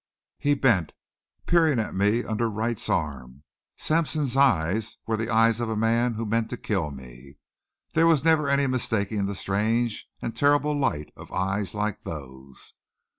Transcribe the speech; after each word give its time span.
He 0.39 0.55
bent, 0.55 0.93
peering 1.45 1.77
at 1.79 1.93
me 1.93 2.23
under 2.23 2.49
Wright's 2.49 2.89
arm. 2.89 3.43
Sampson's 3.77 4.35
eyes 4.35 4.97
were 5.05 5.15
the 5.15 5.29
eyes 5.29 5.59
of 5.59 5.69
a 5.69 5.75
man 5.75 6.15
who 6.15 6.25
meant 6.25 6.49
to 6.49 6.57
kill 6.57 6.89
me. 6.89 7.37
There 7.93 8.07
was 8.07 8.23
never 8.23 8.49
any 8.49 8.65
mistaking 8.65 9.27
the 9.27 9.35
strange 9.35 10.09
and 10.19 10.35
terrible 10.35 10.75
light 10.75 11.11
of 11.15 11.31
eyes 11.31 11.75
like 11.75 12.01
those. 12.03 12.73